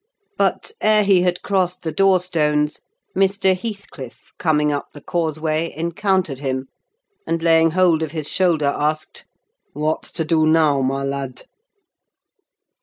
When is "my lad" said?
10.81-11.43